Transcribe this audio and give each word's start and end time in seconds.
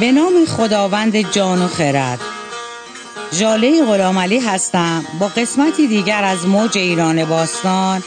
به 0.00 0.12
نام 0.12 0.44
خداوند 0.44 1.30
جان 1.30 1.62
و 1.62 1.68
خرد. 1.68 2.20
جاله 3.38 3.84
غلام 3.84 4.18
علی 4.18 4.38
هستم. 4.38 5.04
با 5.20 5.26
قسمتی 5.28 5.86
دیگر 5.86 6.24
از 6.24 6.46
موج 6.46 6.78
ایران 6.78 7.24
باستان 7.24 8.02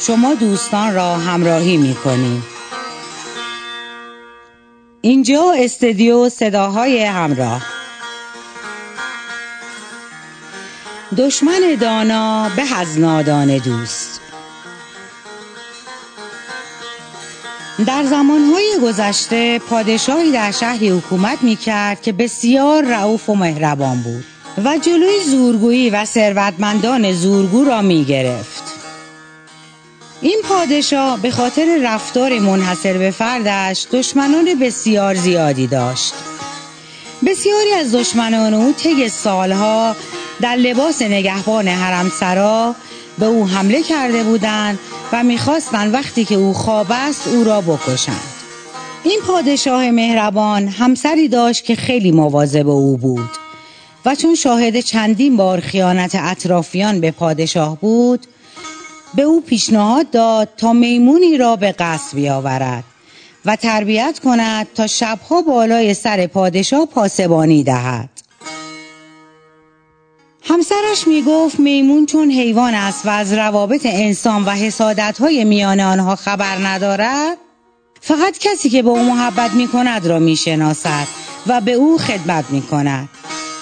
شما 0.00 0.34
دوستان 0.34 0.94
را 0.94 1.16
همراهی 1.16 1.76
می 1.76 1.94
کنیم 1.94 2.42
اینجا 5.00 5.52
استدیو 5.56 6.28
صداهای 6.28 7.04
همراه. 7.04 7.62
دشمن 11.16 11.76
دانا 11.80 12.48
به 12.56 12.74
از 12.76 12.98
نادان 12.98 13.58
دوست. 13.58 14.17
در 17.86 18.04
زمانهای 18.04 18.78
گذشته 18.82 19.58
پادشاهی 19.58 20.32
در 20.32 20.50
شهری 20.50 20.88
حکومت 20.88 21.42
می 21.42 21.56
کرد 21.56 22.02
که 22.02 22.12
بسیار 22.12 22.84
رعوف 22.84 23.28
و 23.28 23.34
مهربان 23.34 24.02
بود 24.02 24.24
و 24.64 24.78
جلوی 24.78 25.24
زورگویی 25.26 25.90
و 25.90 26.04
ثروتمندان 26.04 27.12
زورگو 27.12 27.64
را 27.64 27.82
می 27.82 28.04
گرفت. 28.04 28.62
این 30.20 30.40
پادشاه 30.48 31.22
به 31.22 31.30
خاطر 31.30 31.78
رفتار 31.82 32.38
منحصر 32.38 32.98
به 32.98 33.10
فردش 33.10 33.86
دشمنان 33.92 34.54
بسیار 34.60 35.14
زیادی 35.14 35.66
داشت. 35.66 36.14
بسیاری 37.26 37.72
از 37.72 37.94
دشمنان 37.94 38.54
او 38.54 38.72
طی 38.72 39.08
سالها 39.08 39.96
در 40.40 40.56
لباس 40.56 41.02
نگهبان 41.02 41.68
حرمسرا 41.68 42.74
به 43.18 43.26
او 43.26 43.46
حمله 43.46 43.82
کرده 43.82 44.24
بودند 44.24 44.78
و 45.12 45.24
می‌خواستند 45.24 45.94
وقتی 45.94 46.24
که 46.24 46.34
او 46.34 46.52
خواب 46.52 46.86
است 46.90 47.28
او 47.28 47.44
را 47.44 47.60
بکشند. 47.60 48.38
این 49.04 49.20
پادشاه 49.26 49.90
مهربان 49.90 50.68
همسری 50.68 51.28
داشت 51.28 51.64
که 51.64 51.74
خیلی 51.74 52.12
مواظب 52.12 52.68
او 52.68 52.96
بود 52.96 53.30
و 54.06 54.14
چون 54.14 54.34
شاهد 54.34 54.80
چندین 54.80 55.36
بار 55.36 55.60
خیانت 55.60 56.14
اطرافیان 56.14 57.00
به 57.00 57.10
پادشاه 57.10 57.80
بود 57.80 58.26
به 59.14 59.22
او 59.22 59.40
پیشنهاد 59.40 60.10
داد 60.10 60.48
تا 60.56 60.72
میمونی 60.72 61.38
را 61.38 61.56
به 61.56 61.72
قصد 61.72 62.16
بیاورد 62.16 62.84
و 63.44 63.56
تربیت 63.56 64.20
کند 64.24 64.66
تا 64.74 64.86
شبها 64.86 65.42
بالای 65.42 65.94
سر 65.94 66.26
پادشاه 66.26 66.86
پاسبانی 66.86 67.64
دهد. 67.64 68.17
همسرش 70.48 71.06
می 71.06 71.22
گفت 71.22 71.60
میمون 71.60 72.06
چون 72.06 72.30
حیوان 72.30 72.74
است 72.74 73.06
و 73.06 73.08
از 73.08 73.32
روابط 73.32 73.86
انسان 73.86 74.44
و 74.44 74.50
حسادت 74.50 75.18
های 75.20 75.44
میان 75.44 75.80
آنها 75.80 76.16
خبر 76.16 76.66
ندارد 76.66 77.38
فقط 78.00 78.38
کسی 78.38 78.70
که 78.70 78.82
به 78.82 78.88
او 78.88 79.04
محبت 79.04 79.50
می 79.50 79.68
کند 79.68 80.06
را 80.06 80.18
می 80.18 80.36
شناسد 80.36 81.06
و 81.46 81.60
به 81.60 81.72
او 81.72 81.98
خدمت 81.98 82.44
می 82.50 82.62
کند 82.62 83.08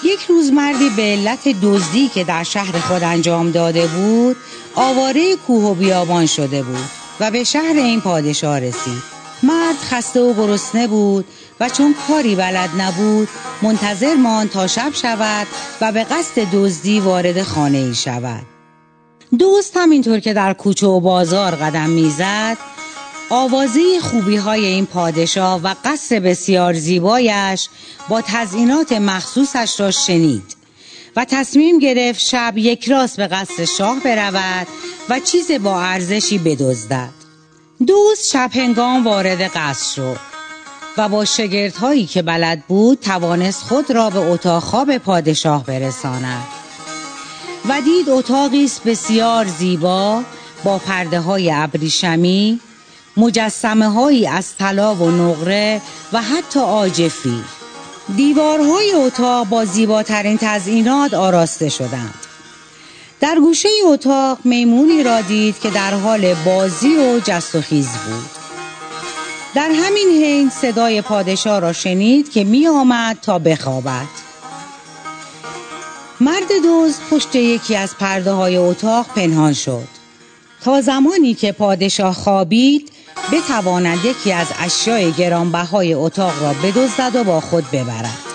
یک 0.03 0.19
روز 0.29 0.51
مردی 0.51 0.89
به 0.89 1.01
علت 1.01 1.47
دزدی 1.61 2.07
که 2.07 2.23
در 2.23 2.43
شهر 2.43 2.79
خود 2.79 3.03
انجام 3.03 3.51
داده 3.51 3.87
بود 3.87 4.35
آواره 4.75 5.35
کوه 5.35 5.63
و 5.63 5.73
بیابان 5.73 6.25
شده 6.25 6.63
بود 6.63 6.89
و 7.19 7.31
به 7.31 7.43
شهر 7.43 7.75
این 7.75 8.01
پادشاه 8.01 8.59
رسید. 8.59 9.16
مرد 9.43 9.77
خسته 9.77 10.19
و 10.19 10.33
گرسنه 10.33 10.87
بود 10.87 11.25
و 11.59 11.69
چون 11.69 11.95
کاری 12.07 12.35
بلد 12.35 12.69
نبود 12.77 13.27
منتظر 13.61 14.15
ماند 14.15 14.49
تا 14.49 14.67
شب 14.67 14.91
شود 14.93 15.47
و 15.81 15.91
به 15.91 16.03
قصد 16.03 16.41
دزدی 16.53 16.99
وارد 16.99 17.43
خانه 17.43 17.77
ای 17.77 17.95
شود. 17.95 18.45
دوست 19.39 19.77
همینطور 19.77 20.19
که 20.19 20.33
در 20.33 20.53
کوچه 20.53 20.87
و 20.87 20.99
بازار 20.99 21.55
قدم 21.55 21.89
می‌زد 21.89 22.57
آوازه 23.29 23.99
خوبی 24.01 24.35
های 24.35 24.65
این 24.65 24.85
پادشاه 24.85 25.61
و 25.63 25.75
قصر 25.85 26.19
بسیار 26.19 26.73
زیبایش 26.73 27.69
با 28.09 28.21
تزئینات 28.21 28.91
مخصوصش 28.91 29.79
را 29.79 29.91
شنید 29.91 30.57
و 31.15 31.25
تصمیم 31.25 31.79
گرفت 31.79 32.19
شب 32.19 32.53
یک 32.57 32.89
راست 32.89 33.17
به 33.17 33.27
قصر 33.27 33.65
شاه 33.65 33.99
برود 33.99 34.67
و 35.09 35.19
چیز 35.19 35.51
با 35.51 35.81
ارزشی 35.81 36.37
بدزدد. 36.37 37.16
دوست 37.85 38.31
شب 38.31 38.49
هنگام 38.53 39.03
وارد 39.03 39.41
قصر 39.41 39.93
شد 39.95 40.19
و 40.97 41.09
با 41.09 41.25
شگردهایی 41.25 42.05
که 42.05 42.21
بلد 42.21 42.63
بود 42.67 42.99
توانست 42.99 43.63
خود 43.63 43.91
را 43.91 44.09
به 44.09 44.19
اتاق 44.19 44.63
خواب 44.63 44.97
پادشاه 44.97 45.65
برساند 45.65 46.47
و 47.69 47.81
دید 47.81 48.09
اتاقی 48.09 48.65
است 48.65 48.83
بسیار 48.83 49.45
زیبا 49.45 50.23
با 50.63 50.77
پرده 50.77 51.19
های 51.19 51.51
ابریشمی 51.51 52.59
مجسمه 53.17 53.89
هایی 53.89 54.27
از 54.27 54.55
طلا 54.55 54.95
و 54.95 55.11
نقره 55.11 55.81
و 56.13 56.21
حتی 56.21 56.59
آجفی 56.59 57.43
دیوارهای 58.15 58.93
اتاق 58.93 59.47
با 59.47 59.65
زیباترین 59.65 60.37
تزئینات 60.41 61.13
آراسته 61.13 61.69
شدند. 61.69 62.13
در 63.19 63.35
گوشه 63.39 63.69
اتاق 63.85 64.37
میمونی 64.43 65.03
را 65.03 65.21
دید 65.21 65.59
که 65.59 65.69
در 65.69 65.93
حال 65.93 66.33
بازی 66.33 66.95
و 66.95 67.19
جست 67.19 67.55
و 67.55 67.61
خیز 67.61 67.87
بود. 67.87 68.29
در 69.55 69.71
همین 69.71 70.23
حین 70.23 70.49
صدای 70.49 71.01
پادشاه 71.01 71.59
را 71.59 71.73
شنید 71.73 72.31
که 72.31 72.43
می 72.43 72.67
آمد 72.67 73.17
تا 73.21 73.39
بخوابد. 73.39 74.07
مرد 76.19 76.61
دوز 76.63 76.95
پشت 77.11 77.35
یکی 77.35 77.75
از 77.75 77.95
پرده 77.99 78.31
های 78.31 78.57
اتاق 78.57 79.07
پنهان 79.15 79.53
شد. 79.53 79.87
تا 80.63 80.81
زمانی 80.81 81.33
که 81.33 81.51
پادشاه 81.51 82.13
خوابید 82.13 82.91
بتواند 83.31 84.05
یکی 84.05 84.31
از 84.31 84.47
اشیای 84.59 85.11
گرانبهای 85.11 85.93
اتاق 85.93 86.43
را 86.43 86.53
بدزدد 86.53 87.15
و 87.15 87.23
با 87.23 87.41
خود 87.41 87.71
ببرد. 87.71 88.26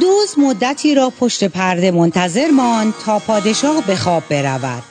دوز 0.00 0.38
مدتی 0.38 0.94
را 0.94 1.10
پشت 1.10 1.44
پرده 1.44 1.90
منتظر 1.90 2.50
ماند 2.50 2.94
تا 3.04 3.18
پادشاه 3.18 3.86
به 3.86 3.96
خواب 3.96 4.22
برود. 4.30 4.82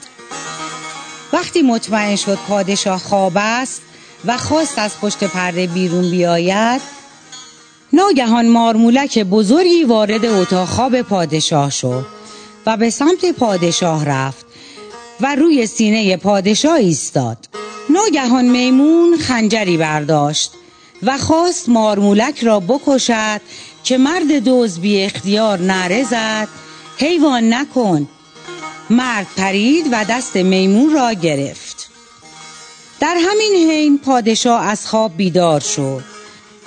وقتی 1.32 1.62
مطمئن 1.62 2.16
شد 2.16 2.38
پادشاه 2.48 2.98
خواب 2.98 3.32
است 3.36 3.82
و 4.24 4.38
خواست 4.38 4.78
از 4.78 4.90
پشت 5.00 5.24
پرده 5.24 5.66
بیرون 5.66 6.10
بیاید 6.10 6.80
ناگهان 7.92 8.48
مارمولک 8.48 9.18
بزرگی 9.18 9.84
وارد 9.84 10.26
اتاق 10.26 10.68
خواب 10.68 11.02
پادشاه 11.02 11.70
شد 11.70 12.06
و 12.66 12.76
به 12.76 12.90
سمت 12.90 13.32
پادشاه 13.32 14.04
رفت 14.04 14.46
و 15.20 15.34
روی 15.34 15.66
سینه 15.66 16.16
پادشاه 16.16 16.74
ایستاد. 16.74 17.48
ناگهان 17.90 18.44
میمون 18.44 19.18
خنجری 19.18 19.76
برداشت. 19.76 20.52
و 21.02 21.18
خواست 21.18 21.68
مارمولک 21.68 22.44
را 22.44 22.60
بکشد 22.60 23.40
که 23.84 23.98
مرد 23.98 24.32
دوز 24.32 24.80
بی 24.80 25.02
اختیار 25.02 25.58
نره 25.60 26.04
زد. 26.04 26.48
حیوان 26.98 27.52
نکن. 27.52 28.08
مرد 28.90 29.26
پرید 29.36 29.86
و 29.92 30.04
دست 30.04 30.36
میمون 30.36 30.92
را 30.92 31.12
گرفت. 31.12 31.90
در 33.00 33.16
همین 33.18 33.70
حین 33.70 33.98
پادشاه 33.98 34.66
از 34.66 34.86
خواب 34.86 35.16
بیدار 35.16 35.60
شد 35.60 36.04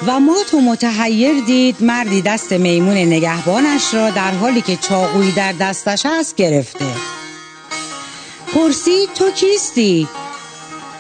و 0.08 0.20
مات 0.20 0.54
و 0.54 0.62
متحیر 0.62 1.42
دید 1.46 1.84
مردی 1.84 2.22
دست 2.22 2.54
میمون 2.54 2.98
نگهبانش 2.98 3.94
را 3.94 4.10
در 4.10 4.32
حالی 4.32 4.62
که 4.62 4.76
چاقویی 4.76 5.32
در 5.32 5.52
دستش 5.52 6.06
است 6.06 6.36
گرفته. 6.36 6.86
پرسید 8.54 9.14
تو 9.14 9.32
کیستی؟ 9.32 10.08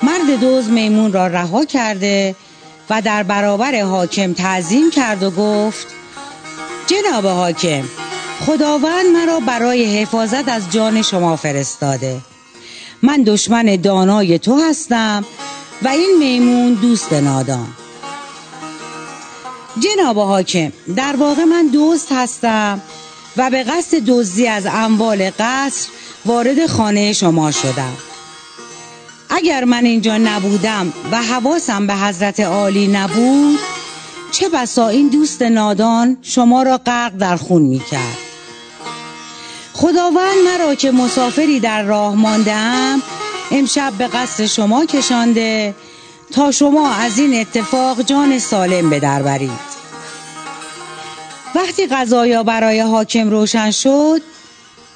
مرد 0.03 0.39
دوز 0.39 0.69
میمون 0.69 1.13
را 1.13 1.27
رها 1.27 1.65
کرده 1.65 2.35
و 2.89 3.01
در 3.01 3.23
برابر 3.23 3.81
حاکم 3.81 4.33
تعظیم 4.33 4.91
کرد 4.91 5.23
و 5.23 5.31
گفت 5.31 5.87
جناب 6.87 7.25
حاکم 7.25 7.83
خداوند 8.45 9.05
مرا 9.13 9.39
برای 9.39 9.99
حفاظت 10.01 10.49
از 10.49 10.71
جان 10.71 11.01
شما 11.01 11.35
فرستاده. 11.35 12.21
من 13.01 13.23
دشمن 13.23 13.75
دانای 13.75 14.39
تو 14.39 14.61
هستم 14.69 15.25
و 15.81 15.87
این 15.87 16.15
میمون 16.19 16.73
دوست 16.73 17.13
نادان. 17.13 17.67
جناب 19.79 20.19
حاکم 20.19 20.71
در 20.95 21.15
واقع 21.15 21.43
من 21.43 21.67
دوست 21.67 22.11
هستم 22.11 22.81
و 23.37 23.49
به 23.49 23.63
قصد 23.63 23.97
دزدی 23.97 24.47
از 24.47 24.65
اموال 24.65 25.31
قصر 25.39 25.89
وارد 26.25 26.65
خانه 26.65 27.13
شما 27.13 27.51
شدم. 27.51 27.93
اگر 29.35 29.63
من 29.63 29.85
اینجا 29.85 30.17
نبودم 30.17 30.93
و 31.11 31.23
حواسم 31.23 31.87
به 31.87 31.93
حضرت 31.95 32.39
عالی 32.39 32.87
نبود 32.87 33.59
چه 34.31 34.49
بسا 34.49 34.87
این 34.87 35.07
دوست 35.07 35.41
نادان 35.41 36.17
شما 36.21 36.63
را 36.63 36.77
غرق 36.77 37.11
در 37.17 37.35
خون 37.35 37.61
می 37.61 37.79
کرد 37.79 38.17
خداوند 39.73 40.37
مرا 40.45 40.75
که 40.75 40.91
مسافری 40.91 41.59
در 41.59 41.83
راه 41.83 42.15
ماندم 42.15 43.01
امشب 43.51 43.93
به 43.97 44.07
قصر 44.07 44.45
شما 44.45 44.85
کشانده 44.85 45.75
تا 46.31 46.51
شما 46.51 46.89
از 46.93 47.19
این 47.19 47.39
اتفاق 47.41 48.01
جان 48.01 48.39
سالم 48.39 48.89
به 48.89 48.99
در 48.99 49.21
برید 49.23 49.75
وقتی 51.55 51.87
قضایا 51.87 52.43
برای 52.43 52.79
حاکم 52.79 53.29
روشن 53.29 53.71
شد 53.71 54.21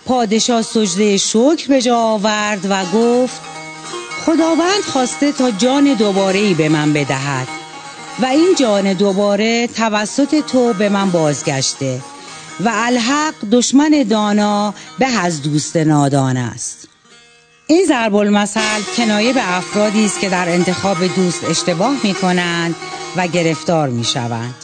پادشاه 0.06 0.62
سجده 0.62 1.18
شکر 1.18 1.68
به 1.68 1.82
جا 1.82 1.98
آورد 1.98 2.68
و 2.70 2.86
گفت 2.98 3.59
خداوند 4.30 4.84
خواسته 4.84 5.32
تا 5.32 5.52
جان 5.52 5.94
دوباره 5.94 6.40
ای 6.40 6.54
به 6.54 6.70
من 6.70 6.94
بدهد. 6.94 7.48
و 8.20 8.26
این 8.26 8.56
جان 8.60 8.94
دوباره 8.94 9.68
توسط 9.68 10.36
تو 10.46 10.74
به 10.74 10.90
من 10.90 11.12
بازگشته 11.12 12.02
و 12.60 12.72
الحق 12.74 13.34
دشمن 13.52 14.06
دانا 14.10 14.74
به 15.00 15.08
از 15.08 15.42
دوست 15.42 15.78
نادان 15.78 16.38
است. 16.38 16.88
این 17.68 17.86
ضرب 17.88 18.16
المثل 18.16 18.82
کنایه 18.98 19.34
به 19.34 19.58
افرادی 19.58 20.06
است 20.06 20.20
که 20.20 20.30
در 20.30 20.50
انتخاب 20.50 20.98
دوست 21.16 21.44
اشتباه 21.44 21.96
می 22.04 22.14
کنند 22.14 22.76
و 23.16 23.28
گرفتار 23.28 23.90
می 23.90 24.04
شوند. 24.04 24.56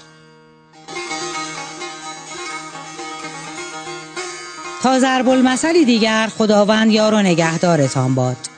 تا 4.83 5.00
ضرب 5.00 5.29
المثلی 5.29 5.85
دیگر 5.85 6.29
خداوند 6.38 6.91
یار 6.91 7.13
و 7.13 7.21
نگهدارتان 7.21 8.15
باد. 8.15 8.55